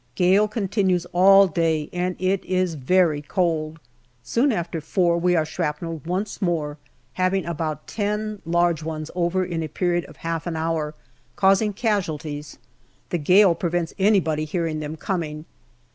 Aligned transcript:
Gale 0.15 0.47
continues 0.47 1.05
all 1.13 1.45
day, 1.45 1.87
and 1.93 2.15
it 2.17 2.43
is 2.43 2.73
very 2.73 3.21
cold. 3.21 3.79
Soon 4.23 4.51
after 4.51 4.81
four 4.81 5.19
we 5.19 5.35
are 5.35 5.45
shrapnelled 5.45 6.07
once 6.07 6.41
more, 6.41 6.79
having 7.13 7.45
about 7.45 7.85
ten 7.85 8.41
large 8.43 8.81
ones 8.81 9.11
over 9.13 9.45
in 9.45 9.61
a 9.61 9.67
period 9.67 10.05
.of 10.05 10.17
half 10.17 10.47
an 10.47 10.55
hour, 10.55 10.95
causing 11.35 11.71
casualties. 11.71 12.57
The 13.11 13.19
gale 13.19 13.53
prevents 13.53 13.93
anybody 13.99 14.45
hearing 14.45 14.79
them 14.79 14.95
coming. 14.95 15.45